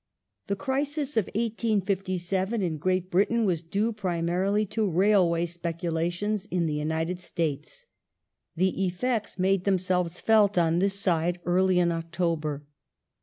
The 0.47 0.55
crisis 0.55 1.15
of 1.15 1.25
1857 1.27 2.63
in 2.63 2.79
Great 2.79 3.11
Britain 3.11 3.45
was 3.45 3.61
due 3.61 3.93
primarily 3.93 4.65
to 4.65 4.89
railway 4.89 5.45
speculations 5.45 6.47
in 6.49 6.65
the 6.65 6.73
United 6.73 7.19
States. 7.19 7.85
The 8.55 8.83
effects 8.87 9.37
made 9.37 9.63
themselves 9.63 10.19
felt 10.19 10.57
on 10.57 10.79
this 10.79 10.99
side 10.99 11.39
early 11.45 11.77
in 11.77 11.91
October. 11.91 12.65